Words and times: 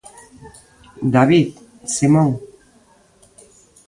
David 1.13 1.53
Simón. 1.95 2.29